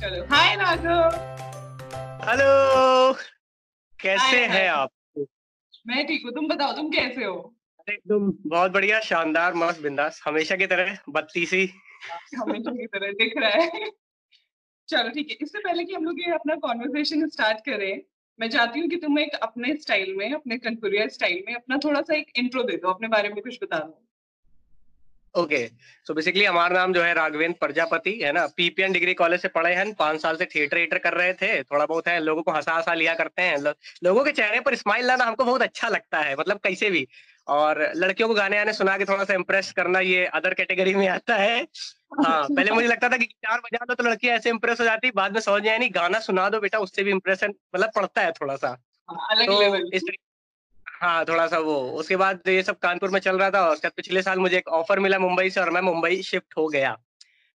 [0.00, 1.16] चलो हाय राघव।
[2.28, 3.12] हेलो।
[4.00, 4.90] कैसे हैं आप?
[5.86, 7.34] मैं ठीक हूँ। तुम बताओ तुम कैसे हो?
[7.88, 11.62] एकदम बहुत बढ़िया शानदार मस्त बिंदास। हमेशा की तरह बत्ती सी
[12.38, 13.90] हमेशा की तरह दिख रहा है।
[14.88, 18.02] चलो ठीक है। इससे पहले कि हम लोग ये अपना कॉन्वर्सेशन स्टार्ट करें
[18.38, 22.00] मैं चाहती हूँ कि तुम एक अपने स्टाइल में अपने कनपुरिया स्टाइल में अपना थोड़ा
[22.02, 24.06] सा एक इंट्रो दे दो। अपने बारे में कुछ बता दो।
[25.34, 25.66] ओके
[26.06, 28.46] सो बेसिकली हमारा नाम जो है राघवेंद्र प्रजापति है ना?
[28.46, 31.86] पीपीएन डिग्री कॉलेज से पढ़े हैं पाँच साल से थिएटर वेटर कर रहे थे। थोड़ा
[31.86, 33.72] बहुत है लोगों को हंसा हंसा लिया करते हैं। लो,
[34.04, 37.08] लोगों के चेहरे पर स्माइल लाना हमको बहुत अच्छा लगता है मतलब कैसे भी।
[37.48, 41.08] और लड़कियों को गाने आने सुना के थोड़ा सा इम्प्रेस करना ये अदर कैटेगरी में
[41.08, 41.62] आता है।
[42.26, 45.10] हाँ पहले मुझे लगता था कि गिटार बजा दो तो लड़की ऐसे इम्प्रेस हो जाती
[45.10, 48.32] बाद में समझ में नहीं गाना सुना दो बेटा उससे भी इम्प्रेशन मतलब पड़ता है
[48.32, 50.02] थोड़ा सा। तो लेवल इस
[51.00, 53.92] हाँ थोड़ा सा वो। उसके बाद ये सब कानपुर में चल रहा था उसके बाद
[53.96, 56.96] पिछले साल मुझे एक ऑफ़र मिला मुंबई से और मैं मुंबई शिफ्ट हो गया।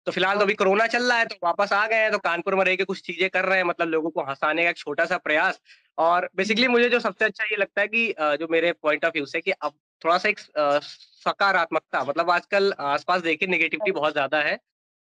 [0.07, 2.55] तो फ़िलहाल तो अभी कोरोना चल रहा है तो वापस आ गए हैं तो कानपुर
[2.55, 5.05] में रह के कुछ चीज़ें कर रहे हैं मतलब लोगों को हंसाने का एक छोटा
[5.07, 5.61] सा प्रयास।
[5.99, 8.07] और बेसिकली मुझे जो सबसे अच्छा ये लगता है कि
[8.39, 13.23] जो मेरे पॉइंट ऑफ़ व्यू से कि अब थोड़ा सा एक सकारात्मकता मतलब आजकल आसपास
[13.23, 14.59] देखिए नेगेटिविटी बहुत ज़्यादा है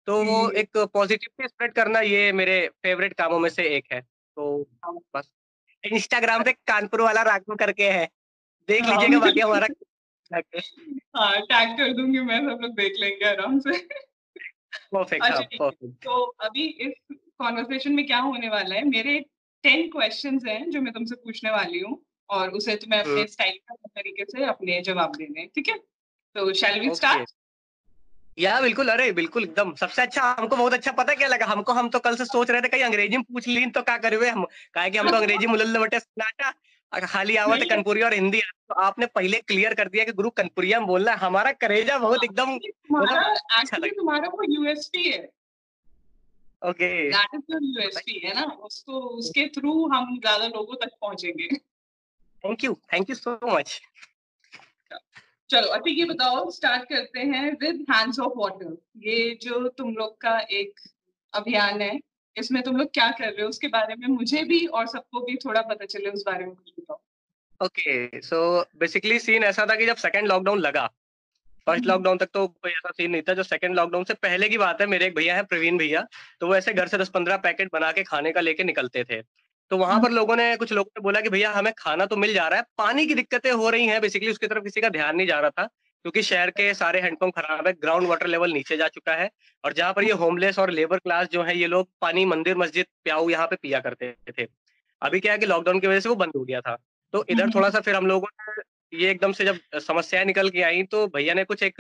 [0.08, 4.66] तो वो। एक पॉजिटिविटी स्प्रेड करना ये मेरे फेवरेट कामों में से एक है। तो
[5.16, 5.30] बस।
[5.84, 8.10] इंस्टाग्राम पे कानपुर वाला राघव करके है।
[8.70, 9.68] देख हाँ, लीजिएगा बाकी हमारा
[11.16, 13.78] हाँ टैग कर दूँगी मैं सब लोग देख लेंगे आराम से।
[14.94, 15.72] परफेक्ट अच्छा हाँ
[16.04, 16.94] तो अभी इस
[17.40, 18.84] कॉन्वर्सेशन में क्या होने वाला है?
[18.86, 19.20] मेरे
[19.64, 21.98] टेन क्वेश्चंस हैं जो मैं तुमसे पूछने वाली हूँ
[22.30, 25.78] और उसे तुम्हें अपने हम्म। स्टाइल का तरीके से अपने जवाब देने ठीक है?
[26.36, 27.30] तो शैल वी स्टार्ट
[28.38, 31.46] या बिल्कुल अरे बिल्कुल एकदम। सबसे अच्छा हमको बहुत अच्छा पता क्या लगा?
[31.46, 33.98] हमको हम तो कल से सोच रहे थे कहीं अंग्रेज़ी में पूछ ली तो क्या
[33.98, 34.46] करे हम?
[34.74, 36.00] काहे कि हम तो अंग्रेज़ी मुलल बटे
[36.94, 40.80] खाली आवा तो कनपुरी और हिंदी तो आपने पहले क्लियर कर दिया कि गुरु कनपुरिया
[40.80, 45.22] में बोलना है। हमारा करेजा बहुत एकदम तुम्हारा अच्छा एक्चुअली लगा तुम्हारा वो यूएसपी है।
[46.62, 48.46] Okay that is your USP है ना?
[48.64, 51.48] उसको उसके थ्रू हम ज़्यादा लोगों तक पहुँचेंगे।
[52.44, 53.80] Thank you thank you so much
[55.50, 60.18] चलो अभी ये बताओ स्टार्ट करते हैं विद हैंड्स ऑफ़ वाटर ये जो तुम लोग
[60.22, 60.80] का एक
[61.34, 61.98] अभियान है
[62.38, 63.50] इसमें तुम लोग क्या कर रहे हो?
[63.50, 66.74] उसके बारे में मुझे भी और सबको भी थोड़ा पता चले उस बारे में कुछ
[66.80, 67.00] बताओ।
[67.62, 68.40] ओके सो
[68.78, 70.86] बेसिकली सीन ऐसा था कि जब सेकंड लॉकडाउन लगा
[71.68, 74.50] फ़र्स्ट हम्म, लॉकडाउन तक तो कोई ऐसा सीन नहीं था। जो सेकंड लॉकडाउन से पहले
[74.50, 76.06] की बात है मेरे एक भैया है प्रवीण भैया
[76.42, 79.22] तो वो ऐसे घर से दस पंद्रह पैकेट बना के खाने का लेके निकलते थे।
[79.72, 82.16] तो वहाँ हम्म, पर लोगों ने कुछ लोगों ने बोला कि भैया हमें खाना तो
[82.18, 84.90] मिल जा रहा है पानी की दिक्कतें हो रही हैं बेसिकली उसकी तरफ़ किसी का
[84.90, 85.70] ध्यान नहीं जा रहा था।
[86.04, 89.32] क्योंकि शहर के सारे हैंडपंप खराब है ग्राउंड वाटर लेवल नीचे जा चुका है
[89.66, 92.86] और जहाँ पर ये होमलेस और लेबर क्लास जो है ये लोग पानी मंदिर मस्जिद
[93.04, 94.48] प्याऊ यहाँ पे पिया करते थे।
[95.02, 96.78] अभी क्या है कि लॉकडाउन की वजह से वो बंद हो गया था।
[97.14, 98.62] तो इधर हम्म, थोड़ा सा फिर हम लोगों ने
[98.98, 101.76] ये एकदम से जब समस्याएँ निकल के आई तो भैया ने कुछ एक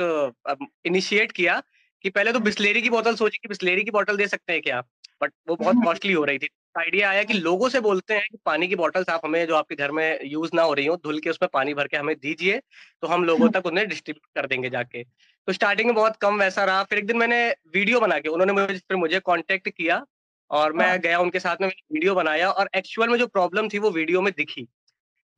[0.85, 1.63] इनिशिएट किया
[2.01, 4.81] कि पहले तो बिस्लेरी की बोतल सोची कि बिस्लेरी की बोतल दे सकते हैं क्या?
[5.21, 8.27] बट वो बहुत हम्म, कॉस्टली हो रही थी। आइडिया आया कि लोगों से बोलते हैं
[8.31, 10.95] कि पानी की बॉटल्स आप हमें जो आपके घर में यूज़ ना हो रही हो
[10.97, 12.59] धुल के उसमें पानी भर के हमें दीजिए
[13.01, 16.39] तो हम लोगों हम्म, तक उन्हें डिस्ट्रीब्यूट कर देंगे जाके। तो स्टार्टिंग में बहुत कम
[16.39, 20.05] वैसा रहा फिर एक दिन मैंने वीडियो बना के उन्होंने मुझे फिर मुझे कांटेक्ट किया
[20.51, 23.79] और मैं हाँ, गया उनके साथ में वीडियो बनाया और एक्चुअल में जो प्रॉब्लम थी
[23.79, 24.67] वो वीडियो में दिखी।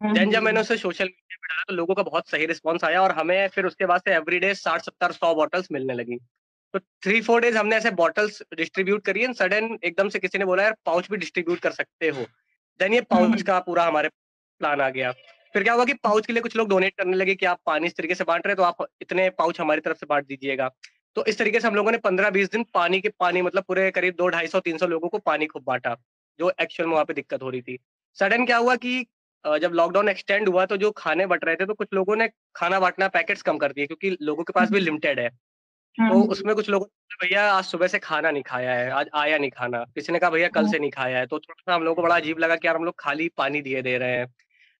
[0.02, 2.46] हम्म, देन जब हम्म, मैंने उसे सोशल मीडिया पे डाला तो लोगों का बहुत सही
[2.46, 6.18] रिस्पॉन्स आया और हमें फिर उसके बाद से एवरीडे साठ सत्तर सौ बॉटल्स मिलने लगी।
[6.74, 10.46] तो थ्री फोर डेज़ हमने ऐसे बॉटल्स डिस्ट्रीब्यूट करी एंड सडन एकदम से किसी ने
[10.46, 12.26] बोला यार पाउच भी डिस्ट्रीब्यूट कर सकते हो।
[12.80, 14.09] देन ये पाउच हम्म, का पूरा हमारे
[14.62, 15.12] प्लान आ गया।
[15.56, 17.88] फिर क्या हुआ कि पाउच के लिए कुछ लोग डोनेट करने लगे कि आप पानी
[17.88, 20.70] इस तरीके से बांट रहे हैं तो आप इतने पाउच हमारी तरफ़ से बांट दीजिएगा।
[21.16, 23.90] तो इस तरीके से हम लोगों ने पंद्रह बीस दिन पानी के पानी मतलब पूरे
[23.92, 25.96] करीब दो ढाई सौ तीन सौ लोगों को पानी खूब बांटा
[26.40, 27.78] जो एक्चुअल में वहाँ पे दिक्कत हो रही थी।
[28.18, 29.00] सडन क्या हुआ कि
[29.46, 32.80] जब लॉकडाउन एक्सटेंड हुआ तो जो खाने बट रहे थे तो कुछ लोगों ने खाना
[32.80, 35.30] बांटना पैकेट्स कम कर दिए क्योंकि लोगों के पास भी लिमिटेड है।
[35.97, 38.90] तो हम्म, उसमें कुछ लोगों ने बोला, भैया आज सुबह से खाना नहीं खाया है
[38.91, 41.40] आज आया नहीं खाना। किसी ने कहा भैया कल हम्म, से नहीं खाया है। तो
[41.40, 43.81] थोड़ा सा हम लोगों को बड़ा अजीब लगा कि यार हम लोग खाली पानी दिए
[43.81, 44.28] दे रहे हैं।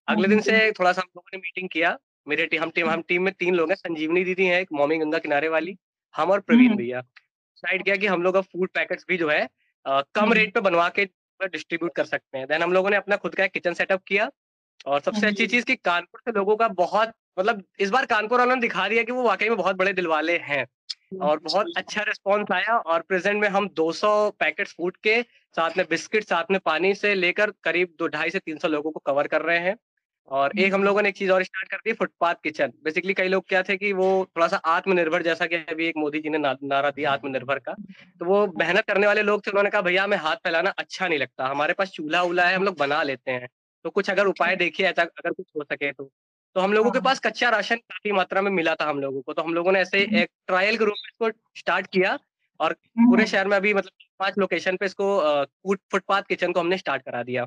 [0.08, 1.98] अगले दिन से थोड़ा सा हम लोगों ने मीटिंग किया।
[2.28, 4.98] मेरे टी, हम टीम हम टीम में तीन लोग हैं संजीवनी दीदी है एक मॉमी
[4.98, 5.76] गंगा किनारे वाली
[6.16, 9.48] हम और प्रवीण भैया। डिसाइड किया कि हम लोग अब फ़ूड पैकेट्स भी जो है
[9.86, 11.04] अ, कम रेट पे बनवा के
[11.40, 14.30] डिस्ट्रीब्यूट कर सकते हैं। देन हम लोगों ने अपना खुद का एक किचन सेटअप किया
[14.86, 18.54] और सबसे अच्छी चीज़ कि कानपुर से लोगों का बहुत मतलब इस बार कानपुर वालों
[18.54, 20.66] ने दिखा दिया कि वो वाकई में बहुत बड़े दिलवाले हैं।
[21.20, 24.10] और बहुत अच्छा रिस्पॉन्स आया और प्रेजेंट में हम 200
[24.40, 25.22] पैकेट फ़ूड के
[25.54, 28.90] साथ में बिस्किट साथ में पानी से लेकर करीब दो ढाई से तीन सौ लोगों
[28.90, 29.76] को कवर कर रहे हैं।
[30.28, 33.28] और एक हम लोगों ने एक चीज़ और स्टार्ट कर दी फुटपाथ किचन बेसिकली कई
[33.28, 34.06] लोग क्या थे कि वो
[34.36, 37.72] थोड़ा सा आत्मनिर्भर जैसा कि अभी एक मोदी जी ने ना, नारा दिया आत्मनिर्भर का।
[38.20, 41.18] तो वो मेहनत करने वाले लोग थे उन्होंने कहा भैया हमें हाथ फैलाना अच्छा नहीं
[41.18, 43.48] लगता। हमारे पास चूल्हा उल्हा है हम लोग बना लेते हैं।
[43.84, 46.10] तो कुछ अगर उपाय देखिए ऐसा अगर कुछ हो सके तो।
[46.56, 49.20] तो हम लोगों के हाँ, पास कच्चा राशन काफ़ी मात्रा में मिला था हम लोगों
[49.22, 52.18] को तो हम लोगों ने ऐसे हम्म, एक ट्रायल के रूप में इसको स्टार्ट किया
[52.60, 55.44] और हम्म, पूरे शहर में अभी मतलब पाँच लोकेशन पे इसको
[55.92, 57.46] फुटपाथ किचन को हमने स्टार्ट करा दिया।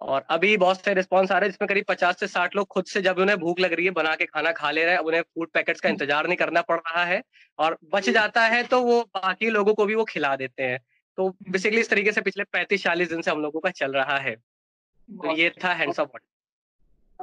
[0.00, 2.84] और अभी बहुत से रिस्पॉन्स आ रहे हैं जिसमें करीब पचास से साठ लोग खुद
[2.84, 5.22] से जब उन्हें भूख लग रही है बना के खाना खा ले रहे हैं उन्हें
[5.22, 7.22] फ़ूड पैकेट्स का इंतज़ार नहीं करना पड़ रहा है
[7.58, 10.78] और बच जाता है तो वो बाकी लोगों को भी वो खिला देते हैं।
[11.18, 14.18] तो बेसिकली इस तरीके से पिछले पैंतीस चालीस दिन से हम लोगों का चल रहा
[14.18, 16.08] है। तो ये था हैंड्स ऑफ़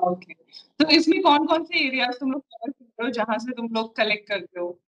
[0.03, 0.33] ओके
[0.79, 3.95] तो इसमें कौन कौन से एरियाज़ तुम लोग कवर करते हो जहाँ से तुम लोग
[3.95, 4.81] कलेक्ट करते हो?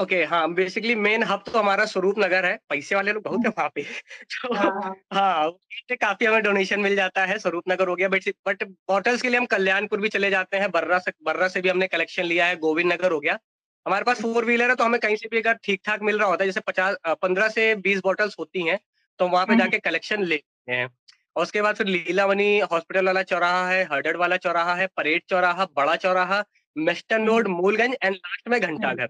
[0.00, 3.40] ओके okay, हाँ बेसिकली मेन हब तो हमारा स्वरूप नगर है। पैसे वाले लोग बहुत
[3.44, 3.82] है वहाँ पे।
[4.22, 5.50] तो हाँ, हाँ।
[5.92, 9.38] काफ़ी हमें डोनेशन मिल जाता है स्वरूप नगर हो गया। बट बट बॉटल्स के लिए
[9.38, 12.56] हम कल्याणपुर भी चले जाते हैं। बर्रा से बर्रा से भी हमने कलेक्शन लिया है।
[12.56, 13.38] गोविंद नगर हो गया।
[13.86, 16.28] हमारे पास फोर व्हीलर है तो हमें कहीं से भी अगर ठीक ठाक मिल रहा
[16.28, 18.78] होता है जैसे पचास पंद्रह से बीस बॉटल्स होती हैं
[19.18, 20.88] तो वहाँ पे हम्म। जाके कलेक्शन लेते हैं।
[21.36, 25.64] और उसके बाद फिर लीलावनी हॉस्पिटल वाला चौराहा है हर्डर वाला चौराहा है Parade Chauraha
[25.76, 26.44] Bada Chauraha
[26.76, 29.08] Meston road Moolganj and last में घंटाघर।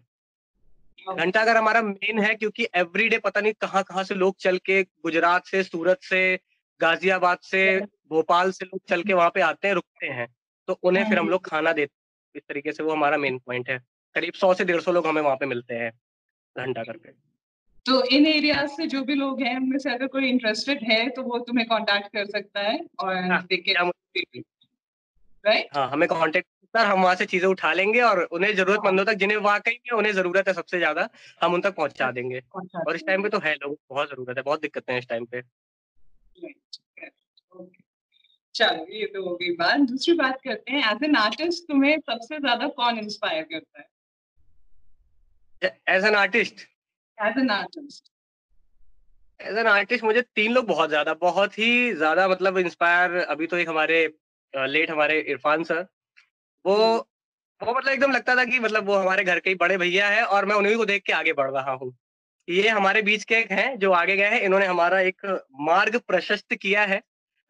[1.15, 5.47] घंटाघर हमारा मेन है क्योंकि एवरीडे पता नहीं कहाँ कहाँ से लोग चल के गुजरात
[5.47, 6.39] से सूरत से
[6.81, 7.81] गाजियाबाद से
[8.11, 10.27] भोपाल से लोग चल के वहाँ पे आते हैं रुकते हैं।
[10.69, 13.71] तो उन्हें फिर हम लोग खाना देते हैं इस तरीके से वो हमारा मेन पॉइंट
[13.71, 13.79] है।
[14.15, 15.91] करीब सौ से डेढ़ सौ लोग हमें वहाँ पे मिलते हैं
[16.57, 17.13] घंटाघर पे।
[17.87, 21.23] तो इन एरिया से जो भी लोग हैं उनमें से अगर कोई इंटरेस्टेड है तो
[21.23, 23.47] वो तुम्हें कांटेक्ट कर सकता है और हाँ,
[25.45, 29.15] राइट हाँ हमें कांटेक्ट सर हम वहाँ से चीज़ें उठा लेंगे और उन्हें जरूरतमंदों तक
[29.15, 31.09] जिन्हें वाकई में उन्हें ज़रूरत है सबसे ज़्यादा
[31.43, 32.41] हम उन तक पहुँचा देंगे।
[32.87, 35.09] और इस टाइम पे तो है लोगों को बहुत ज़रूरत है बहुत दिक्कतें हैं इस
[35.09, 35.43] टाइम पे।
[38.55, 42.39] चलो ये तो हो गई बात। दूसरी बात करते हैं एज एन आर्टिस्ट तुम्हें सबसे
[42.39, 43.87] ज़्यादा कौन इंस्पायर करता है?
[45.89, 46.67] As an artist
[47.19, 48.11] as an artist
[49.41, 53.57] as an artist मुझे तीन लोग बहुत ज़्यादा बहुत ही ज़्यादा मतलब इंस्पायर अभी तो
[53.57, 54.01] एक हमारे
[54.55, 55.87] लेट हमारे इरफान सर
[56.65, 56.77] वो
[57.61, 60.25] वो मतलब एकदम लगता था कि मतलब वो हमारे घर के ही बड़े भैया है
[60.25, 61.93] और मैं उन्हीं को देख के आगे बढ़ रहा हूँ।
[62.49, 65.25] ये हमारे बीच के हैं जो आगे गए हैं इन्होंने हमारा एक
[65.61, 67.01] मार्ग प्रशस्त किया है।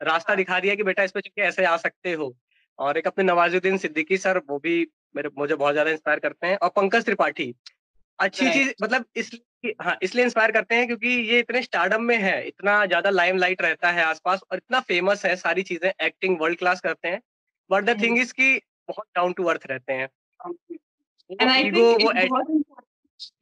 [0.01, 2.35] रास्ता दिखा दिया कि बेटा इस पे चुके ऐसे आ सकते हो।
[2.79, 4.77] और एक अपने नवाजुद्दीन सिद्दीकी सर वो भी
[5.17, 7.55] मेरे मुझे बहुत ज़्यादा इंस्पायर करते हैं। और पंकज त्रिपाठी
[8.19, 9.05] अच्छी चीज़ मतलब
[9.81, 13.63] हाँ इसलिए इंस्पायर करते हैं क्योंकि ये इतने स्टार्डम में है इतना ज़्यादा लाइम लाइट
[13.63, 17.21] रहता है आसपास और इतना फ़ेमस है सारी चीज़ें एक्टिंग वर्ल्ड क्लास करते हैं।
[17.71, 18.57] बट द थिंग इज़ की
[18.89, 20.09] बहुत डाउन टू अर्थ रहते हैं।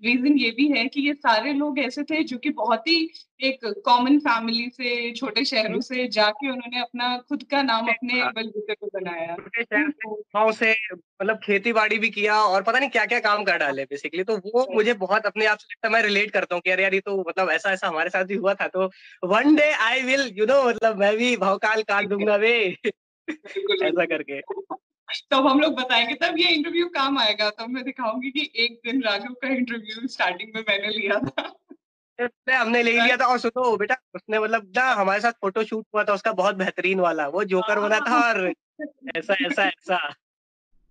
[0.04, 3.10] रीजन ये भी है कि ये सारे लोग ऐसे थे जो कि बहुत ही
[3.40, 8.32] एक कॉमन फैमिली से छोटे शहरों से जाके उन्होंने अपना खुद का नाम अपने हाँ।
[8.32, 9.36] बलबूते को बनाया।
[10.52, 14.24] से मतलब खेती बाड़ी भी किया और पता नहीं क्या क्या काम कर डाले बेसिकली
[14.24, 16.80] तो वो मुझे बहुत अपने आप से लगता है मैं रिलेट करता हूँ कि यार
[16.80, 18.90] यार ये तो मतलब ऐसा ऐसा हमारे साथ भी हुआ था तो
[19.24, 22.76] one day I will you know मतलब मैं भी भावकाल काट दूँगा वे।
[23.82, 24.40] ऐसा करके।
[25.30, 29.02] तब हम लोग बताएँगे तब ये इंटरव्यू काम आएगा। तब मैं दिखाऊँगी कि एक दिन
[29.02, 31.52] राघव का इंटरव्यू स्टार्टिंग में मैंने लिया था।
[32.50, 36.04] हमने ले लिया था और सुनो बेटा उसने मतलब ना हमारे साथ फ़ोटो शूट हुआ
[36.04, 38.52] था उसका बहुत बेहतरीन वाला वो जोकर बना था और
[39.16, 40.14] ऐसा ऐसा ऐसा।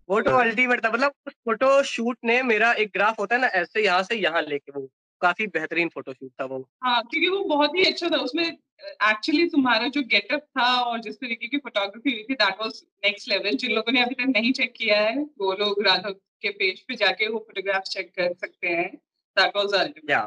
[0.10, 3.48] वो तो अल्टीमेट था मतलब उस फ़ोटो शूट ने मेरा एक ग्राफ होता है ना
[3.48, 4.88] ऐसे यहाँ से यहाँ लेके वो।
[5.24, 9.88] काफ़ी बेहतरीन फोटोशूट था वो। हाँ क्योंकि वो बहुत ही अच्छा था। उसमें एक्चुअली तुम्हारा
[9.88, 13.72] जो गेटअप था और जिस तरीके की फोटोग्राफी हुई थी दैट वाज नेक्स्ट लेवल जिन
[13.72, 17.28] लोगों ने अभी तक नहीं चेक किया है वो लोग राघव के पेज पे जाके
[17.28, 18.90] वो फोटोग्राफ चेक कर सकते हैं।
[19.38, 20.24] दैट वाज अल्टीमेट या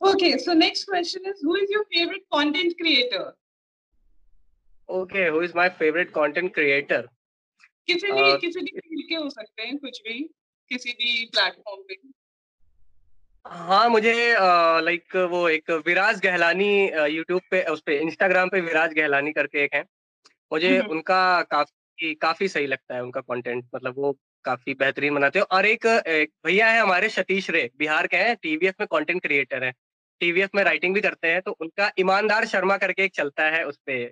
[0.00, 3.32] okay so next question is who is your favourite content creator
[4.88, 7.08] okay who is my favourite content creator
[7.88, 10.18] किसी भी uh, किसी भी फ़ील्ड के हो सकते हैं कुछ भी
[10.70, 11.94] किसी भी प्लेटफॉर्म पे।
[13.46, 14.12] हाँ मुझे
[14.84, 16.66] लाइक वो एक विराज गहलानी
[17.10, 19.82] यूट्यूब पे उस पे इंस्टाग्राम पे विराज गहलानी करके एक है।
[20.52, 24.12] मुझे उनका काफ़ी काफ़ी सही लगता है उनका कंटेंट मतलब वो
[24.44, 28.36] काफ़ी बेहतरीन बनाते हैं। और एक, एक भैया है हमारे सतीश रे बिहार के हैं
[28.36, 29.72] टीवीएफ में कंटेंट क्रिएटर है।
[30.20, 33.78] टीवीएफ में राइटिंग भी करते हैं तो उनका ईमानदार शर्मा करके एक चलता है उस
[33.86, 34.02] पे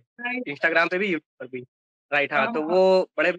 [0.49, 1.65] इंस्टाग्राम पे भी यूट्यूब पर भी।
[2.13, 3.33] राइट हाँ, हाँ तो हाँ। वो बड़े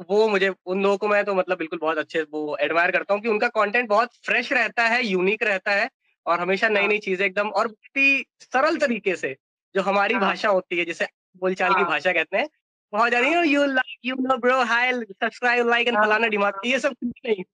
[0.00, 3.20] वो मुझे उन लोगों को मैं तो मतलब बिल्कुल बहुत अच्छे वो एडमायर करता हूँ
[3.22, 5.88] कि उनका कंटेंट बहुत फ्रेश रहता है यूनिक रहता है
[6.26, 9.36] और हमेशा नई हाँ। नई चीज़ें एकदम और बहुत ही सरल तरीके से
[9.74, 12.48] जो हमारी हाँ। भाषा होती है जैसे बोलचाल की हाँ। भाषा कहते हैं
[12.92, 16.94] बहुत ज़्यादा you like you know bro hi subscribe like and फलाना दिमाग ये सब
[16.94, 17.44] कुछ नहीं।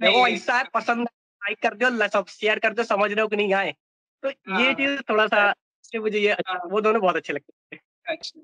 [0.00, 1.08] वो ऐसा है पसंद
[1.42, 3.74] लाइक कर दो सब शेयर कर दो समझ रहे हो कि नहीं आए।
[4.22, 5.52] तो ये चीज़ थोड़ा सा
[5.94, 8.40] मुझे ये वो दोनों बहुत अच्छे लगते हैं। अच्छा।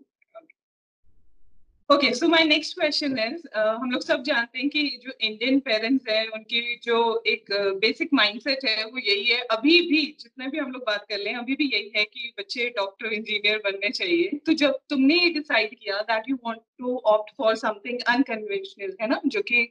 [1.91, 6.09] Okay so my next question is हम लोग सब जानते हैं कि जो इंडियन पेरेंट्स
[6.09, 10.59] हैं उनकी जो एक बेसिक uh, माइंडसेट है वो यही है। अभी भी जितने भी
[10.59, 14.39] हम लोग बात कर ले अभी भी यही है कि बच्चे डॉक्टर इंजीनियर बनने चाहिए।
[14.47, 19.09] तो जब तुमने ये डिसाइड किया that you want to opt for something unconventional है
[19.09, 19.21] ना?
[19.27, 19.65] जो कि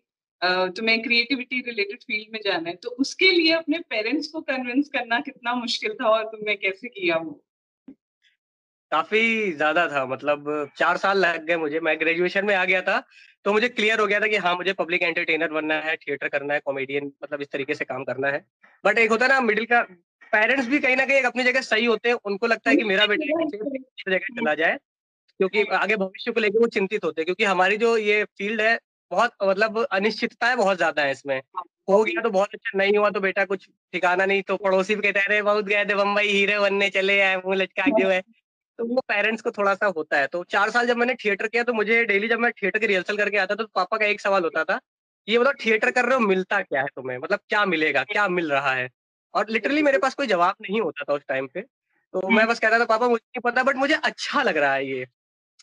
[0.78, 5.20] तुम्हें क्रिएटिविटी रिलेटेड फ़ील्ड में जाना है तो उसके लिए अपने पेरेंट्स को कन्विंस करना
[5.28, 7.42] कितना मुश्किल था और तुमने कैसे किया वो?
[8.96, 10.46] काफ़ी ज़्यादा था मतलब
[10.78, 13.00] चार साल लग गए मुझे। मैं ग्रेजुएशन में आ गया था
[13.46, 16.54] तो मुझे क्लियर हो गया था कि हाँ मुझे पब्लिक एंटरटेनर बनना है थिएटर करना
[16.54, 18.44] है कॉमेडियन मतलब इस तरीके से काम करना है।
[18.84, 19.82] बट एक होता है ना मिडिल का
[20.34, 23.06] पेरेंट्स भी कहीं ना कहीं अपनी जगह सही होते हैं उनको लगता है कि मेरा
[23.06, 23.44] बेटा
[24.08, 24.78] जगह चला जाए
[25.40, 28.78] क्योंकि आगे भविष्य को लेकर वो चिंतित होते हैं क्योंकि हमारी जो ये फ़ील्ड है
[29.12, 31.42] बहुत मतलब अनिश्चितताएँ बहुत ज़्यादा है इसमें।
[31.90, 35.02] हो गया तो बहुत अच्छा नहीं हुआ तो बेटा कुछ ठिकाना नहीं तो पड़ोसी भी
[35.02, 38.22] कहते हैं बहुत गए थे बम्बई हीरे बनने चले आए मुँह लचका जो है
[38.80, 41.64] तो वो पेरेंट्स को थोड़ा सा होता है। तो चार साल जब मैंने थिएटर किया
[41.64, 44.44] तो मुझे डेली जब मैं थिएटर की रिहर्सल करके आता तो पापा का एक सवाल
[44.44, 44.80] होता था
[45.28, 47.18] ये मतलब थिएटर कर रहे हो मिलता क्या है तुम्हें?
[47.18, 48.04] मतलब क्या मिलेगा?
[48.04, 48.90] क्या मिल रहा है?
[49.34, 52.60] और लिटरली मेरे पास कोई जवाब नहीं होता था उस टाइम पे। तो मैं बस
[52.60, 55.06] कहता था पापा मुझे नहीं पता बट मुझे अच्छा लग रहा है ये।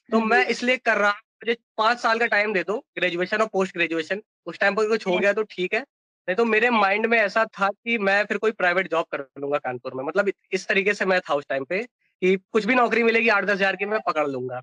[0.09, 3.49] तो मैं। इसलिए कर रहा हूँ मुझे पाँच साल का टाइम दे दो ग्रेजुएशन और
[3.53, 7.07] पोस्ट ग्रेजुएशन उस टाइम पर कुछ हो। गया तो ठीक है। नहीं तो मेरे माइंड
[7.07, 10.67] में ऐसा था कि मैं फिर कोई प्राइवेट जॉब कर लूँगा कानपुर में। मतलब इस
[10.69, 11.87] तरीके से मैं था उस टाइम पे।
[12.23, 14.61] कि कुछ भी नौकरी मिलेगी आठ दस हज़ार की मैं पकड़ लूँगा।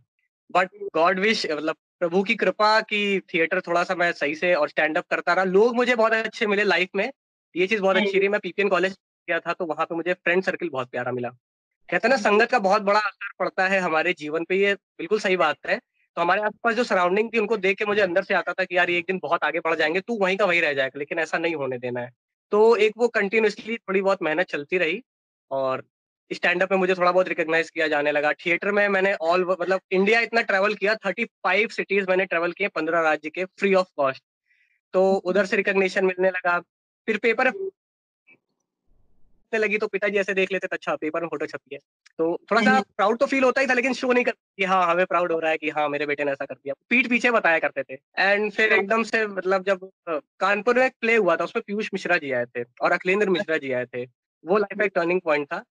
[0.50, 4.70] बट गॉड विश मतलब प्रभु की कृपा की थिएटर थोड़ा सा मैं सही से और
[4.70, 7.12] स्टैंड अप करता रहा। लोग मुझे बहुत अच्छे मिले लाइफ में।
[7.56, 8.98] ये चीज़ बहुत अच्छी रही। मैं पीपीएन कॉलेज
[9.28, 11.30] गया था तो वहाँ पे मुझे फ्रेंड सर्किल बहुत प्यारा मिला।
[11.90, 15.20] कहते हैं ना संगत का बहुत बड़ा असर पड़ता है हमारे जीवन पे ये बिल्कुल
[15.20, 15.78] सही बात है।
[16.18, 18.78] तो हमारे आसपास जो सराउंडिंग थी उनको देख के मुझे अंदर से आता था कि
[18.78, 21.38] यार एक दिन बहुत आगे बढ़ जाएँगे तू वहीं का वहीं रह जाएगा लेकिन ऐसा
[21.38, 22.12] नहीं होने देना है।
[22.52, 25.02] तो एक वो कंटिन्यूसली थोड़ी बहुत मेहनत चलती रही
[25.52, 25.84] और
[26.32, 29.82] स्टैंड अप में मुझे थोड़ा बहुत रिकॉग्नाइज किया जाने लगा। थिएटर में मैंने ऑल मतलब
[29.92, 33.88] इंडिया इतना ट्रैवल किया थर्टी फाइव सिटीज़ मैंने ट्रैवल किए पंद्रह राज्य के फ्री ऑफ़
[33.98, 34.24] कॉस्ट
[34.94, 36.60] तो उधर से रिकॉग्निशन मिलने लगा।
[37.08, 37.52] फिर पेपर
[39.54, 41.80] लगी तो पिताजी ऐसे देख लेते अच्छा पेपर में फ़ोटो छपी है।
[42.20, 44.86] तो थोड़ा सा प्राउड तो फील होता ही था लेकिन शो नहीं करती कि हाँ
[44.88, 47.32] हमें प्राउड हो रहा है कि हाँ मेरे बेटे ने ऐसा कर दिया। पीठ पीछे
[47.32, 51.44] बताया करते थे। एंड फिर एकदम से मतलब जब कानपुर में एक प्ले हुआ था
[51.44, 54.06] उसमें पीयूष मिश्रा जी आए थे और अखिलेंद्र मिश्रा जी आए थे।
[54.44, 55.64] वो लाइफ एक टर्निंग पॉइंट था।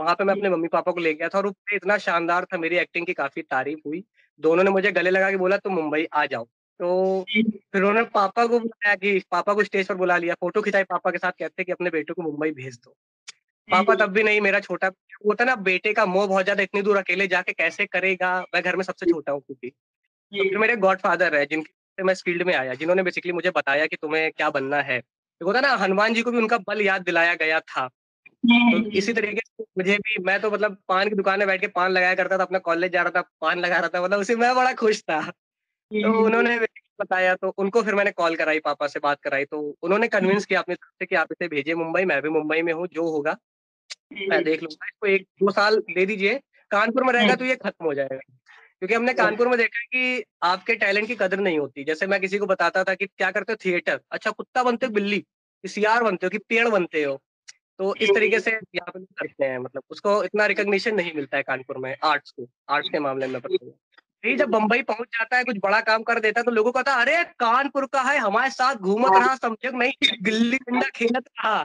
[0.00, 2.58] वहाँ पे मैं अपने मम्मी पापा को ले गया था और वो इतना शानदार था
[2.58, 4.02] मेरी एक्टिंग की काफ़ी तारीफ़ हुई।
[4.40, 6.44] दोनों ने मुझे गले लगा के बोला तुम मुंबई आ जाओ।
[6.80, 7.24] तो
[7.72, 11.10] फिर उन्होंने पापा को बुलाया कि पापा को स्टेज पर बुला लिया फ़ोटो खिंचाई पापा
[11.10, 12.94] के साथ कहते कि अपने बेटे को मुंबई भेज दो।
[13.68, 14.88] पापा तब भी नहीं मेरा छोटा
[15.26, 18.40] होता ना बेटे का मोह बहुत ज़्यादा इतनी दूर अकेले जाके कैसे करेगा?
[18.54, 19.70] मैं घर में सबसे छोटा हूँ क्योंकि
[20.12, 23.50] तो फिर मेरे गॉड फादर है जिनके मैं इस फ़ील्ड में आया जिन्होंने बेसिकली मुझे
[23.52, 24.98] बताया कि तुम्हें क्या बनना है।
[25.40, 27.88] होता ना हनुमान जी को भी उनका बल याद दिलाया गया था।
[28.44, 31.66] तो इसी तरीके से मुझे भी मैं तो मतलब पान की दुकान में बैठ के
[31.66, 34.36] पान लगाया करता था अपना कॉलेज जा रहा था पान लगा रहा था मतलब उसे
[34.36, 35.20] मैं बड़ा खुश था।
[35.90, 36.58] तो उन्होंने
[37.00, 40.60] बताया तो उनको फिर मैंने कॉल कराई पापा से बात कराई तो उन्होंने कन्विंस किया
[40.60, 43.36] अपने तरफ़ से कि आप इसे भेजिए मुंबई मैं भी मुंबई में हूँ जो होगा
[44.12, 47.84] मैं देख लूँगा इसको एक दो साल दे दीजिए कानपुर में रहेगा तो ये खत्म
[47.84, 52.06] हो जाएगा। क्योंकि हमने कानपुर में देखा कि आपके टैलेंट की कदर नहीं होती जैसे
[52.06, 55.18] मैं किसी को बताता था कि क्या करते हो थिएटर अच्छा कुत्ता बनते हो बिल्ली
[55.18, 57.20] कि सियार बनते हो कि पेड़ बनते हो
[57.80, 61.42] तो इस तरीके से यहाँ पे करते हैं मतलब उसको इतना रिकॉग्निशन नहीं मिलता है
[61.42, 63.40] कानपुर में आर्ट्स को आर्ट्स के मामले में
[64.24, 66.78] यही जब बम्बई पहुँच जाता है कुछ बड़ा काम कर देता है तो लोगों को
[66.78, 71.62] कहता अरे कानपुर का है हमारे साथ घूमत रहा समझो नहीं गिल्ली डंडा खेलत रहा।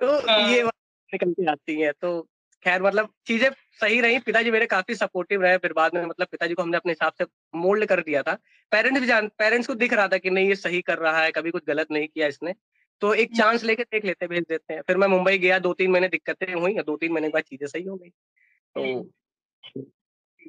[0.00, 2.28] तो हाँ। ये निकल के आती है तो
[2.64, 6.54] खैर मतलब चीज़ें सही रही पिताजी मेरे काफ़ी सपोर्टिव रहे फिर बाद में मतलब पिताजी
[6.54, 7.24] को हमने अपने हिसाब से
[7.58, 8.34] मोल्ड कर दिया था।
[8.72, 11.30] पेरेंट्स भी जान पेरेंट्स को दिख रहा था कि नहीं ये सही कर रहा है
[11.30, 12.54] कभी कुछ गलत नहीं किया इसने।
[13.02, 15.90] तो एक चांस लेके देख लेते भेज देते हैं। फिर मैं मुंबई गया दो तीन
[15.90, 19.10] महीने दिक्कतें हुई दो तीन महीने के बाद चीज़ें सही हो गई। तो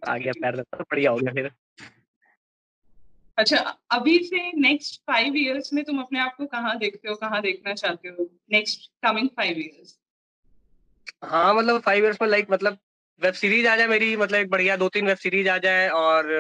[0.08, 1.52] आ गया पैर तो बढ़िया हो गया फिर
[3.38, 3.58] अच्छा
[3.92, 7.74] अभी से नेक्स्ट फाइव इयर्स में तुम अपने आप को कहाँ देखते हो कहाँ देखना
[7.74, 8.30] चाहते हो?
[8.52, 10.00] नेक्स्ट कमिंग फाइव इयर्स
[11.24, 12.78] हाँ मतलब फाइव इयर्स में लाइक मतलब
[13.22, 16.32] वेब सीरीज़ आ जाए मेरी मतलब एक बढ़िया दो तीन वेब सीरीज़ आ जाए और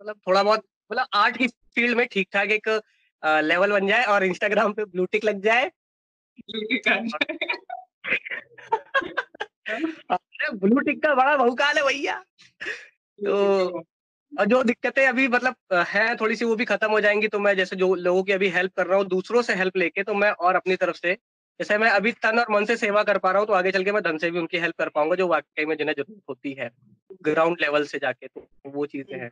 [0.00, 2.68] मतलब थोड़ा बहुत मतलब आर्ट की फ़ील्ड में ठीक ठाक एक
[3.22, 5.70] लेवल बन जाए और इंस्टाग्राम पे ब्लू टिक लग जाए।
[10.54, 12.14] ब्लू टिक का बड़ा बहुकाल है भैया।
[13.18, 13.84] तो
[14.32, 15.54] और जो दिक्कतें अभी मतलब
[15.88, 18.48] है थोड़ी सी वो भी खत्म हो जाएँगी तो मैं जैसे जो लोगों की अभी
[18.50, 21.14] हेल्प कर रहा हूँ, दूसरों से हेल्प लेके तो मैं और अपनी तरफ़ से,
[21.60, 23.84] जैसे मैं अभी तन और मन से सेवा कर पा रहा हूँ तो आगे चल
[23.84, 26.52] के मैं धन से भी उनकी हेल्प कर पाऊँगा, जो वाकई में जिन्हें ज़रूरत होती
[26.52, 26.70] है,
[27.22, 29.30] ग्राउंड लेवल से जाके तो वो चीज़ें हैं।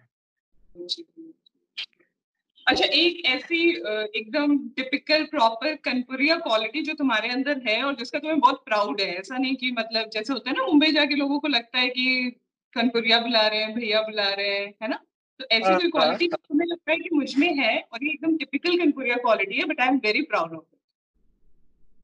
[2.67, 3.71] अच्छा एक ऐसी
[4.19, 9.07] एकदम टिपिकल प्रॉपर कनपुरिया क्वालिटी जो तुम्हारे अंदर है और जिसका तुम्हें बहुत प्राउड है
[9.07, 12.31] ऐसा नहीं कि मतलब जैसे होता है ना मुंबई जाके लोगों को लगता है कि
[12.75, 14.99] कनपुरिया बुला रहे हैं भैया बुला रहे हैं है ना
[15.41, 18.79] तो ऐसी कोई क्वालिटी हाँ। तुम्हें लगता है कि मुझमें है और ये एकदम टिपिकल
[18.79, 20.65] कनपुरिया क्वालिटी है but I am very proud of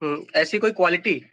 [0.03, 1.25] it ऐसी कोई क्वालिटी।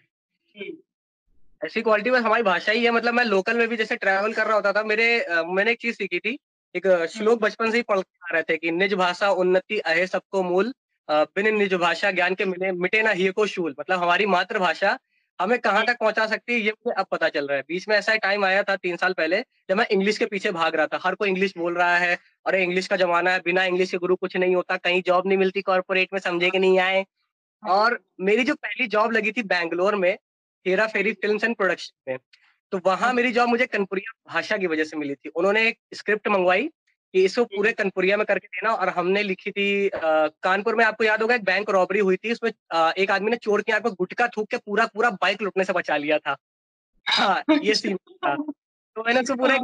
[1.65, 4.45] ऐसी क्वालिटी बस हमारी भाषा ही है मतलब मैं लोकल में भी जैसे ट्रैवल कर
[4.45, 6.39] रहा होता था मेरे मैंने एक चीज़ सीखी थी
[6.75, 10.43] एक श्लोक बचपन से ही पढ़ आ रहे थे कि निज भाषा उन्नति अहे सबको
[10.43, 10.73] मूल
[11.09, 14.97] बिन निज भाषा ज्ञान के मिले मिटे ना ही को शूल। मतलब हमारी मातृभाषा
[15.39, 17.95] हमें कहाँ तक पहुँचा सकती है ये मुझे अब पता चल रहा है। बीच में
[17.95, 20.99] ऐसा टाइम आया था तीन साल पहले जब मैं इंग्लिश के पीछे भाग रहा था।
[21.03, 24.15] हर कोई इंग्लिश बोल रहा है अरे इंग्लिश का जमाना है बिना इंग्लिश के गुरु
[24.15, 27.05] कुछ नहीं होता कहीं जॉब नहीं मिलती कॉर्पोरेट में समझे कि नहीं आए।
[27.63, 30.11] और मेरी जो पहली जॉब लगी थी बैंगलोर में
[30.65, 32.17] Hera Pheri film and production में।
[32.71, 36.27] तो वहाँ मेरी जॉब मुझे कनपुरिया भाषा की वजह से मिली थी। उन्होंने एक स्क्रिप्ट
[36.27, 36.69] मंगवाई
[37.13, 41.03] कि इसको पूरे कनपुरिया में करके देना और हमने लिखी थी आ, कानपुर में आपको
[41.03, 43.85] याद होगा एक बैंक रॉबरी हुई थी उसमें आ, एक आदमी ने चोर की आँख
[43.85, 46.35] में गुटका थूक के पूरा पूरा बाइक लुटने से बचा लिया था।
[47.07, 49.57] हाँ ये सीन था। तो मैंने उसको पूरा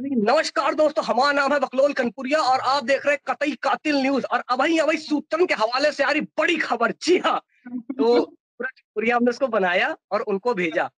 [0.00, 4.26] नमस्कार दोस्तों हमारा नाम है बकलोल कनपुरिया और आप देख रहे हैं कतई कातिल न्यूज़
[4.26, 8.68] और अभई अभई सूत्रन के हवाले से आ रही बड़ी खबर। जी हाँ। तो पूरा
[8.68, 10.90] कनपुरिया हमने उसको बनाया और उनको भेजा।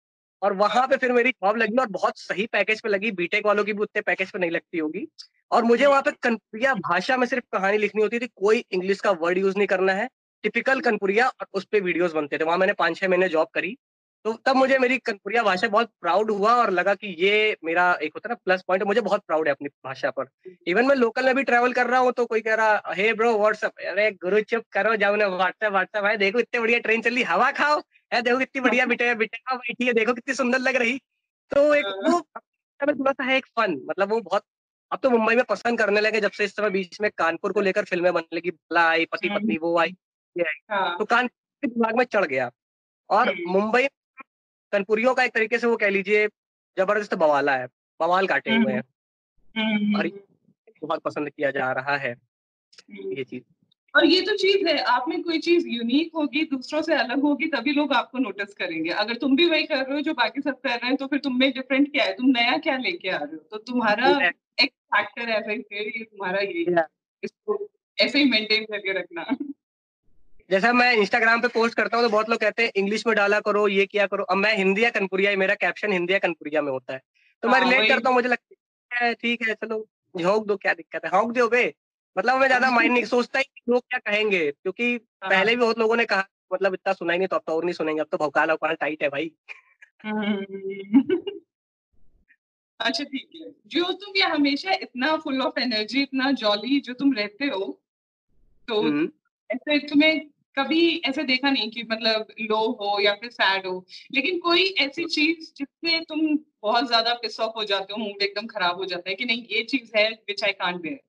[0.42, 3.64] और वहाँ पे फिर मेरी जॉब लगी और बहुत सही पैकेज पे लगी। बीटेक वालों
[3.64, 5.06] की भी उतने पैकेज पे नहीं लगती होगी।
[5.50, 9.10] और मुझे वहाँ पे कनपुरिया भाषा में सिर्फ़ कहानी लिखनी होती थी, कोई इंग्लिश का
[9.12, 10.08] वर्ड यूज़ नहीं करना है।
[10.44, 13.76] टिपिकल कनपुरिया और उस पर वीडियोज़ बनते थे। वहाँ मैंने पाँच छह महीने जॉब करी।
[14.24, 18.12] तो तब मुझे मेरी कनपुरिया भाषा बहुत प्राउड हुआ और लगा कि ये मेरा एक
[18.14, 20.26] होता ना प्लस पॉइंट मुझे बहुत प्राउड है अपनी भाषा पर।
[20.66, 23.32] इवन मैं लोकल में भी ट्रैवल कर रहा हूँ तो कोई कह रहा हे ब्रो
[23.38, 27.22] व्हाट्सअप अरे गुरु चुप करो, जाओ ना व्हाट्सएप व्हाट्सएप है देखो, इतने बढ़िया ट्रेन चली
[27.22, 27.80] हवा खाओ।
[28.14, 30.98] है देखो कितनी बढ़िया बिटे बिटे बैठी है देखो कितनी सुंदर लग रही।
[31.52, 32.20] तो एक वो
[32.80, 34.42] थोड़ा सा है एक फन मतलब वो बहुत
[34.90, 37.60] अब तो मुंबई में पसंद करने लगे जब से इस समय बीच में कानपुर को
[37.60, 39.94] लेकर फ़िल्में बनने लगी भला आई पति पत्नी वो आई
[40.36, 42.50] ये आई। हाँ। तो कानपुर दिमाग में चढ़ गया।
[43.10, 43.86] और मुंबई
[44.72, 46.26] कनपुरियों का एक तरीके से वो कह लीजिए
[46.76, 47.66] ज़बरदस्त बवाला है
[48.00, 48.82] बवाल काटे हुए हैं।
[49.98, 50.08] और
[50.82, 52.14] बहुत पसंद किया जा रहा है
[52.90, 53.42] ये चीज़।
[53.94, 57.46] और ये तो चीज़ है आप में कोई चीज़ यूनिक होगी दूसरों से अलग होगी
[57.46, 60.60] तभी लोग आपको नोटिस करेंगे। अगर तुम भी वही कर रहे हो जो बाकी सब
[60.60, 62.12] कर रहे हैं तो फिर तुम में डिफरेंट क्या है?
[62.12, 63.42] तुम नया क्या लेके आ रहे हो?
[63.50, 64.10] तो तुम्हारा
[64.60, 66.64] एक फैक्टर ऐसा ही ये तुम्हारा ये
[67.22, 69.26] इसको ऐसे ही मेंटेन करके रखना।
[70.50, 73.40] जैसा मैं इंस्टाग्राम पे पोस्ट करता हूँ तो बहुत लोग कहते हैं इंग्लिश में डाला
[73.40, 76.70] करो ये किया करो। अब मैं हिंदी या कनपुरिया मेरा कैप्शन हिंदी या कनपुरिया में
[76.72, 77.00] होता है।
[77.42, 80.72] तो मैं रिलेट हाँ, करता हूँ मुझे लगता है ठीक है चलो झोंक दो क्या
[80.74, 81.10] दिक्कत है?
[81.10, 81.64] हॉक दो बे।
[82.16, 84.50] मतलब मैं ज़्यादा माइंड नहीं सोचता ही लोग क्या कहेंगे?
[84.50, 87.42] क्योंकि हाँ। पहले भी बहुत लोगों ने कहा मतलब इतना सुना ही नहीं तो अब
[87.46, 89.30] तो और नहीं सुनेंगे अब तो भौकाल वौकाल टाइट है भाई।
[92.80, 97.12] अच्छा ठीक है। जो तुम ये हमेशा इतना फुल ऑफ़ एनर्जी इतना जॉली जो तुम
[97.12, 97.80] रहते हो
[98.68, 99.08] तो हम्म।
[99.50, 100.20] ऐसे तुम्हें
[100.56, 103.84] कभी ऐसे देखा नहीं कि मतलब लो हो या फिर सैड हो?
[104.14, 108.46] लेकिन कोई ऐसी चीज़ जिससे तुम बहुत ज़्यादा पिस ऑफ़ हो जाते हो मूड एकदम
[108.46, 111.00] खराब हो जाता है कि नहीं ये चीज़ है विच आई कांट बेयर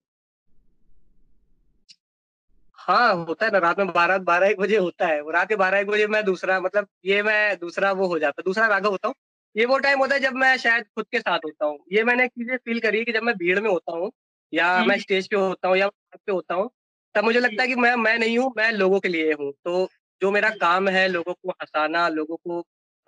[2.86, 5.78] हाँ होता है ना रात में बारह बारह एक बजे होता है। रात के बारह
[5.78, 9.14] एक बजे मैं दूसरा मतलब ये मैं दूसरा वो हो जाता दूसरा राघव होता हूँ।
[9.56, 12.24] ये वो टाइम होता है जब मैं शायद खुद के साथ होता हूँ। ये मैंने
[12.24, 14.10] एक चीज़ें फील करी है कि जब मैं भीड़ में होता हूँ
[14.52, 16.70] या हम्म। मैं स्टेज पे होता हूँ या पे होता हूँ
[17.14, 19.88] तब मुझे लगता है कि मैं मैं नहीं हूँ मैं लोगों के लिए हूँ। तो
[20.22, 22.58] जो मेरा काम है लोगों को हंसाना लोगों को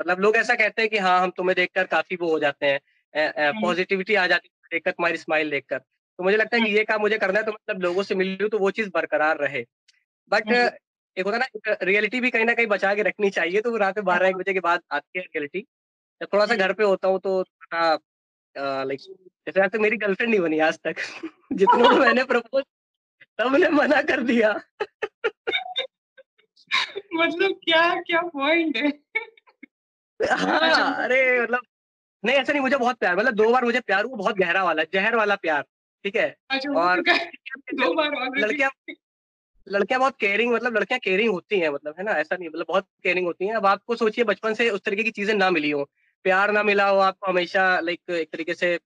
[0.01, 3.53] मतलब लोग ऐसा कहते हैं कि हाँ हम तुम्हें देखकर काफ़ी वो हो जाते हैं
[3.63, 5.81] पॉजिटिविटी हम्म। आ जाती है देखकर तुम्हारी स्माइल देखकर।
[6.19, 8.29] तो मुझे लगता है कि ये काम मुझे करना है तो मतलब लोगों से मिल
[8.37, 9.65] रही तो वो चीज़ बरकरार रहे।
[10.31, 10.51] बट
[11.17, 13.99] एक होता है ना रियलिटी भी कहीं ना कहीं बचा के रखनी चाहिए तो रात
[13.99, 15.61] में बारह एक बजे के बाद आती है रियलिटी।
[16.21, 17.45] जब थोड़ा सा घर पे होता हूँ तो
[18.57, 19.01] लाइक
[19.47, 20.97] जैसे आज तक मेरी गर्लफ्रेंड नहीं बनी आज तक।
[21.53, 22.65] जितने मैंने प्रपोज
[23.39, 24.53] तब ने मना कर दिया।
[27.15, 28.89] मतलब क्या क्या पॉइंट है?
[30.33, 31.61] हाँ अरे मतलब
[32.25, 34.85] नहीं ऐसा नहीं मुझे बहुत प्यार मतलब दो बार मुझे प्यार हुआ बहुत गहरा वाला
[34.85, 35.65] जहर वाला प्यार।
[36.05, 36.37] ठीक है?
[36.51, 37.03] अच्छा, और
[37.75, 38.71] दो बार लड़कियाँ
[39.69, 42.13] लड़कियाँ बहुत केयरिंग मतलब लड़कियाँ केयरिंग होती हैं मतलब है ना?
[42.13, 45.11] ऐसा नहीं मतलब बहुत केयरिंग होती हैं। अब आपको सोचिए बचपन से उस तरीके की
[45.11, 45.91] चीज़ें ना मिली हो।
[46.23, 48.79] प्यार ना मिला हो आपको हमेशा लाइक एक तरीके से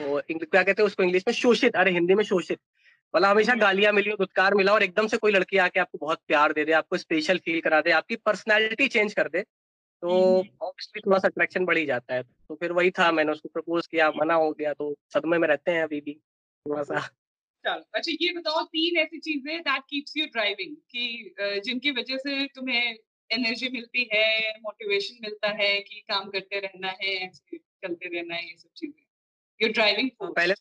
[0.00, 1.34] क्या कहते हैं उसको इंग्लिश में?
[1.34, 2.58] शोषित। अरे हिंदी में शोषित।
[3.16, 5.98] मतलब हमेशा हम्म। गालियाँ मिली हो दुत्कार मिला और एकदम से कोई लड़की आके आपको
[5.98, 9.42] बहुत प्यार दे दे आपको स्पेशल फील करा दे आपकी पर्सनैलिटी चेंज कर दे
[10.02, 13.32] तो ऑब्वियसली हम्म। थोड़ा सा अट्रैक्शन बढ़ ही जाता है। तो फिर वही था मैंने
[13.32, 16.20] उसको प्रपोज किया मना हो गया तो सदमे में रहते हैं अभी भी।
[16.66, 17.08] थोड़ा सा
[17.64, 22.46] चलो अच्छा ये बताओ तीन ऐसी चीज़ें दैट कीप्स यू ड्राइविंग कि जिनकी वजह से
[22.54, 22.96] तुम्हें
[23.30, 28.56] एनर्जी मिलती है मोटिवेशन मिलता है कि काम करते रहना है चलते रहना है ये
[28.56, 29.04] सब चीज़ें।
[29.60, 30.54] यू ड्राइविंग पहले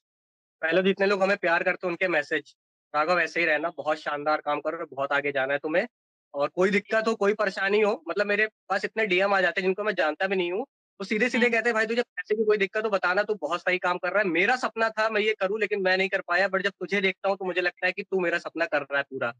[0.62, 2.56] पहले जितने लोग हमें प्यार करते हैं उनके मैसेज
[2.94, 5.88] राघव ऐसे ही रहना बहुत शानदार काम करो बहुत आगे जाना है तुम्हें।
[6.34, 9.68] और कोई दिक्कत हो कोई परेशानी हो मतलब मेरे पास इतने डीएम आ जाते हैं
[9.68, 10.66] जिनको मैं जानता भी नहीं हूँ।
[11.00, 13.60] तो सीधे सीधे कहते हैं भाई तुझे पैसे की कोई दिक्कत हो बताना तू बहुत
[13.62, 16.22] सही काम कर रहा है। मेरा सपना था मैं ये करूँ लेकिन मैं नहीं कर
[16.22, 18.82] पाया। बट जब तुझे देखता हूँ तो मुझे लगता है कि तू मेरा सपना कर
[18.82, 19.32] रहा है पूरा।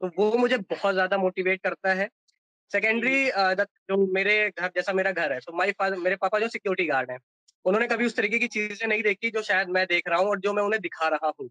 [0.00, 2.08] तो वो मुझे बहुत ज़्यादा मोटिवेट करता है।
[2.70, 3.26] सेकेंडरी
[3.88, 7.10] जो। मेरे घर जैसा मेरा घर है तो माई फादर मेरे पापा जो सिक्योरिटी गार्ड
[7.10, 7.18] है
[7.64, 10.40] उन्होंने कभी उस तरीके की चीज़ें नहीं देखी जो शायद मैं देख रहा हूँ और
[10.40, 11.48] जो मैं उन्हें दिखा रहा हूँ।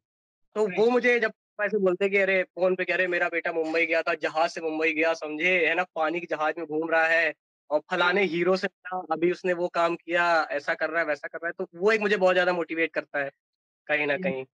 [0.56, 3.86] तो वो मुझे जब ऐसे बोलते कि अरे फ़ोन पे कह रहे मेरा बेटा मुंबई
[3.86, 7.08] गया था जहाज़ से मुंबई गया समझे है ना पानी के जहाज़ में घूम रहा
[7.08, 7.34] है
[7.70, 11.28] और फलाने हीरो से मिला अभी उसने वो काम किया ऐसा कर रहा है वैसा
[11.28, 13.30] कर रहा है तो वो एक मुझे बहुत ज़्यादा मोटिवेट करता है
[13.88, 14.46] कहीं ना कहीं।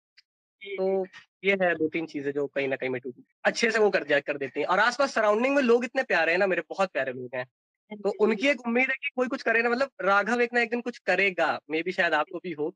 [0.61, 1.05] तो
[1.43, 2.99] ये है दो तीन चीज़ें जो कहीं ना कहीं मैं
[3.45, 6.31] अच्छे से वो कर जा कर देती हैं। और आसपास सराउंडिंग में लोग इतने प्यारे
[6.31, 7.45] हैं ना मेरे बहुत प्यारे लोग हैं।
[7.91, 10.69] तो उनकी एक उम्मीद है कि कोई कुछ करे ना मतलब राघव एक ना एक
[10.69, 12.73] दिन कुछ करेगा मे भी शायद आपको भी हो।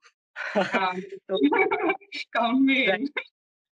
[0.65, 0.93] हाँ,
[1.29, 1.39] तो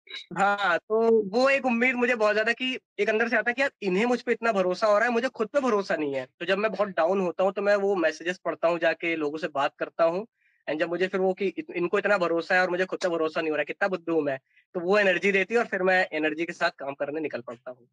[0.07, 3.61] हाँ, तो वो एक उम्मीद मुझे बहुत ज़्यादा कि एक अंदर से आता है कि
[3.61, 6.25] यार इन्हें मुझ पे इतना भरोसा हो रहा है, मुझे खुद पे भरोसा नहीं है।
[6.39, 9.37] तो जब मैं बहुत डाउन होता हूँ, तो मैं वो मैसेजेस पढ़ता हूँ जाके, लोगों
[9.37, 10.25] से बात करता हूँ
[10.67, 13.41] एंड जब मुझे फिर वो कि इनको इतना भरोसा है और मुझे खुद पे भरोसा
[13.41, 14.37] नहीं हो रहा है, कितना बुद्धू हूँ मैं,
[14.75, 17.71] तो वो एनर्जी देती है और फिर मैं एनर्जी के साथ काम करने निकल पड़ता
[17.71, 17.87] हूँ।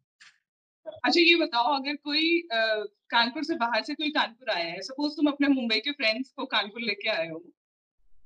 [0.85, 5.27] अच्छा ये बताओ अगर कोई कानपुर से बाहर से कोई कानपुर आया है, सपोज़ तुम
[5.27, 7.43] अपने मुंबई के फ्रेंड्स को कानपुर लेके आए हो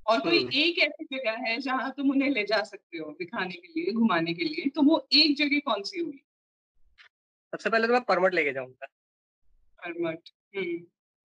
[0.08, 3.68] और कोई एक ऐसी जगह है जहाँ तुम उन्हें ले जा सकते हो दिखाने के
[3.68, 6.26] लिए, घुमाने के लिए, तो वो एक जगह कौन-सी होगी?
[7.52, 8.86] सबसे पहले तो मैं परमट लेके जाऊँगा
[9.88, 10.30] परमट,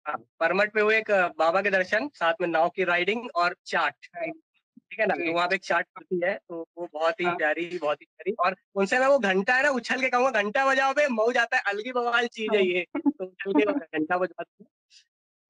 [0.08, 3.94] हाँ, परमट में वो एक बाबा के दर्शन, साथ में नाव की राइडिंग और चाट।
[3.94, 5.14] ठीक है ना?
[5.14, 8.06] तो वहाँ पे एक चाट मिलती है, तो वो बहुत ही हाँ। प्यारी, बहुत ही
[8.06, 11.32] प्यारी और उनसे मैं वो घंटा है ना उछल के कहूँगा घंटा बजाओ बे, मऊ
[11.32, 13.66] जाता है, अलग ही बवाल चीज़ है ये। तो उछल के
[14.00, 14.70] घंटा बजवाते हैं।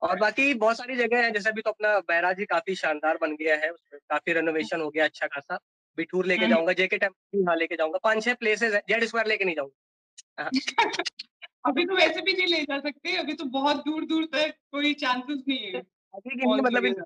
[0.01, 3.35] और बाकी बहुत सारी जगह है जैसे अभी तो अपना बैराज ही काफ़ी शानदार बन
[3.35, 5.59] गया है उसमें काफ़ी रेनोवेशन हो गया अच्छा खासा।
[5.97, 9.27] बिठूर लेके हम्म। जाऊँगा जेके टेंपल हाँ लेके जाऊँगा पाँच छह प्लेसेस है जेड स्क्वायर
[9.27, 10.49] लेके नहीं जाऊँगा। हाँ।
[11.65, 14.93] अभी तो वैसे भी नहीं ले जा सकते अभी तो बहुत दूर दूर तक कोई
[14.93, 15.79] चांसेस नहीं है।
[16.13, 17.03] अभी मतलब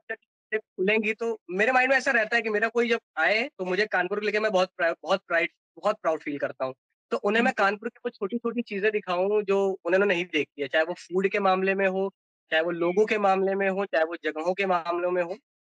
[0.56, 3.86] खुलेंगी तो मेरे माइंड में ऐसा रहता है कि मेरा कोई जब आए तो मुझे
[3.86, 6.74] कानपुर लेके मैं बहुत बहुत प्राइड बहुत प्राउड फील करता हूँ।
[7.12, 10.68] तो उन्हें मैं कानपुर की कुछ छोटी छोटी चीज़ें दिखाऊँ जो उन्होंने नहीं देखी है
[10.68, 12.14] चाहे वो फ़ूड के मामले में हो
[12.52, 15.38] चाहे वो लोगों के मामले में हो, चाहे वो जगहों के मामलों में हो,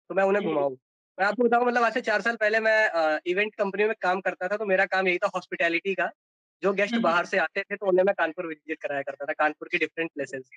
[0.09, 0.77] तो मैं उन्हें घुमाऊँ।
[1.19, 4.47] मैं आपको बताऊँ मतलब आज से 4 साल पहले मैं इवेंट कंपनी में काम करता
[4.47, 6.09] था, तो मेरा काम यही था हॉस्पिटैलिटी का।
[6.63, 9.67] जो गेस्ट बाहर से आते थे, तो उन्हें मैं कानपुर विज़िट कराया करता था, कानपुर
[9.71, 10.49] की डिफरेंट प्लेसेस।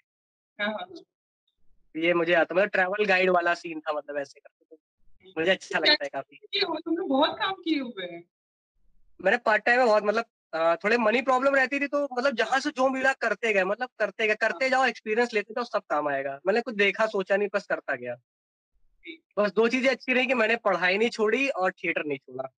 [0.61, 4.77] हाँ, हाँ, हाँ। ये मुझे आता मतलब ट्रैवल गाइड वाला सीन था मतलब ऐसे करते
[4.77, 8.25] थे। मुझे अच्छा लगता है काफ़ी। तुमने बहुत काम किए हुए हैं।
[9.20, 12.71] मैंने पार्ट टाइम में बहुत मतलब थोड़े मनी प्रॉब्लम रहती थी तो मतलब जहाँ से
[12.71, 16.39] जो मिला करते गए मतलब करते गए करते जाओ एक्सपीरियंस लेते जाओ सब काम आएगा।
[16.47, 18.17] मैंने कुछ देखा सोचा नहीं बस करता गया।
[19.39, 22.49] बस दो चीज़ें अच्छी रही कि मैंने पढ़ाई नहीं छोड़ी और थिएटर नहीं छोड़ा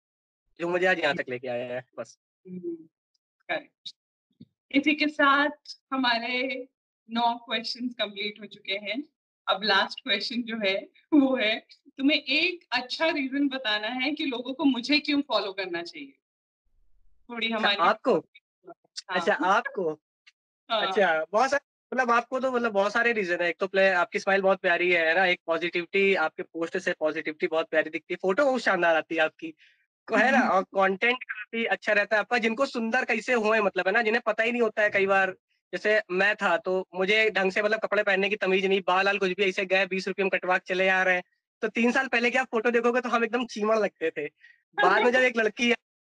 [0.61, 3.57] जो मुझे आज यहाँ तक लेके आया है बस। हम्म,
[4.71, 6.69] इसी के साथ हमारे
[7.11, 9.03] नौ क्वेश्चन कंप्लीट हो चुके हैं।
[9.47, 10.75] अब लास्ट क्वेश्चन जो है
[11.13, 11.55] वो है
[11.99, 16.13] तुम्हें एक अच्छा रीजन बताना है कि लोगों को मुझे क्यों फॉलो करना चाहिए?
[17.33, 18.14] थोड़ी अच्छा, हमारी आपको?
[19.11, 19.90] हाँ। अच्छा आपको?
[20.71, 21.61] हाँ। अच्छा बहुत सारे
[21.92, 24.90] मतलब आपको तो मतलब बहुत सारे रीजन है। एक तो प्ले आपकी स्माइल बहुत प्यारी
[24.92, 25.25] है ना?
[25.27, 29.21] एक पॉजिटिविटी आपके पोस्ट से पॉजिटिविटी बहुत प्यारी दिखती है। फ़ोटो बहुत शानदार आती है
[29.23, 29.51] आपकी।
[30.09, 30.40] तो है ना?
[30.49, 34.03] और कंटेंट काफ़ी अच्छा रहता है आपका। जिनको सुंदर कैसे हुए मतलब है ना?
[34.03, 35.31] जिन्हें पता ही नहीं होता है कई बार।
[35.73, 39.18] जैसे मैं था तो मुझे ढंग से मतलब कपड़े पहनने की तमीज नहीं बाल आल
[39.18, 41.23] कुछ भी ऐसे गए बीस रुपये में कटवा के चले आ रहे हैं।
[41.62, 44.27] तो तीन साल पहले की आप फ़ोटो देखोगे तो हम एकदम चीमड़ लगते थे।
[44.79, 45.73] बाद में जब एक लड़की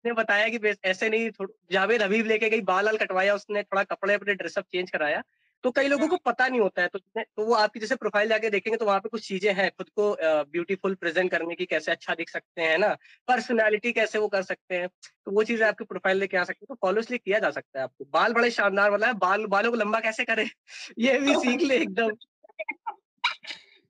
[0.06, 1.30] ने बताया कि ऐसे नहीं
[1.72, 5.22] जावेद हबीब लेके गई बाल वाल कटवाया उसने थोड़ा कपड़े अपने ड्रेसअप चेंज कराया।
[5.64, 8.50] तो कई लोगों को पता नहीं होता है तो तो वो आपकी जैसे प्रोफ़ाइल जाके
[8.50, 10.16] देखेंगे तो वहाँ पे कुछ चीज़ें हैं खुद को
[10.52, 12.88] ब्यूटीफुल प्रेजेंट करने की कैसे अच्छा दिख सकते हैं ना?
[13.28, 14.88] पर्सनैलिटी कैसे वो कर सकते हैं?
[14.88, 17.78] तो वो चीज़ें आपकी प्रोफ़ाइल लेके आ सकते हैं तो फॉलो इसलिए किया जा सकता
[17.78, 20.44] है आपको। बाल बड़े शानदार वाला है बाल बालों को लंबा कैसे करे?
[20.98, 22.10] ये भी सीख ले एकदम।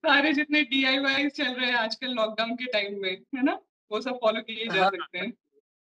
[0.04, 3.58] सारे जितने डीआईवाई चल रहे हैं आजकल लॉकडाउन के टाइम में है ना?
[3.90, 5.32] वो सब फॉलो किए जा हाँ, सकते हैं।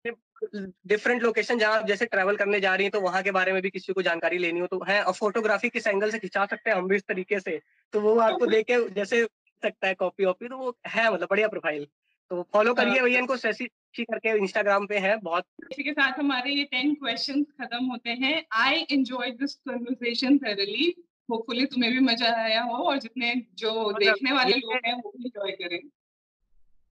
[0.07, 3.63] डिफरेंट लोकेशन जहाँ आप जैसे ट्रैवल करने जा रही है तो वहाँ के बारे में
[3.63, 6.71] भी किसी को जानकारी लेनी हो तो है और फोटोग्राफी किस एंगल से खिंचा सकते
[6.71, 7.61] हैं हम भी इस तरीके से
[7.93, 9.25] तो वो आपको देख के जैसे
[9.63, 11.87] सकता है कॉपी वॉपी तो वो है मतलब बढ़िया प्रोफ़ाइल
[12.31, 13.67] तो फॉलो हाँ। करिए भैया इनको सैसी
[13.99, 18.45] करके इंस्टाग्राम पे है बहुत इसी के साथ हमारे ये टेन क्वेश्चन खत्म होते हैं।
[18.53, 20.95] I enjoy this conversation thoroughly
[21.31, 25.25] hopefully तुम्हें भी मज़ा आया हो और जितने जो देखने वाले लोग हैं वो भी
[25.25, 25.79] एंजॉय करें।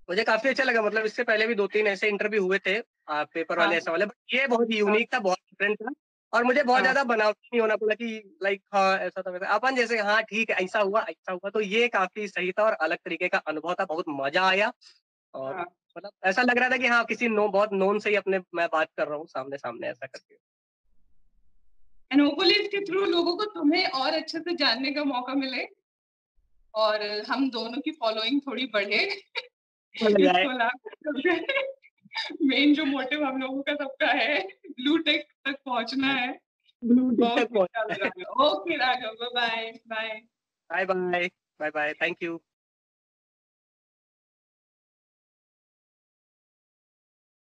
[0.10, 2.78] मुझे काफ़ी अच्छा लगा मतलब इससे पहले भी दो तीन ऐसे इंटरव्यू हुए थे
[3.10, 5.92] आ, पेपर वाले हाँ। ऐसा वाले बट ये बहुत यूनिक था बहुत डिफरेंट था
[6.34, 9.48] और मुझे बहुत हाँ। ज़्यादा बनावटी नहीं होना पड़ा कि लाइक हाँ ऐसा था वैसा
[9.48, 12.74] अपन जैसे हाँ ठीक है ऐसा हुआ ऐसा हुआ तो ये काफ़ी सही था और
[12.74, 14.74] अलग तरीके का अनुभव था बहुत मज़ा आया
[15.34, 15.66] और हाँ।
[15.98, 18.68] मतलब ऐसा लग रहा था कि हाँ किसी नो बहुत नोन से ही अपने मैं
[18.74, 20.36] बात कर रहा हूँ सामने सामने ऐसा करके
[22.12, 22.32] एंड
[22.68, 25.68] के थ्रू लोगों को तुम्हें और अच्छे से जानने का मौका मिले
[26.74, 29.08] और हम दोनों की फॉलोइंग थोड़ी बढ़े
[30.02, 30.04] मेन
[32.74, 36.40] जो मोटिव हम लोगों का सबका है ब्लू टेक तक पहुँचना है।
[36.84, 40.22] ब्लू टेक तक पहुँचना okay Raghav bye bye
[40.72, 41.30] bye bye
[41.60, 42.42] bye bye thank you